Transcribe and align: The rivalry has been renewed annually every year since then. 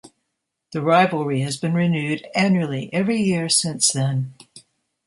The 0.71 0.81
rivalry 0.81 1.41
has 1.41 1.57
been 1.57 1.75
renewed 1.75 2.25
annually 2.33 2.89
every 2.91 3.21
year 3.21 3.49
since 3.49 3.91
then. 3.91 4.33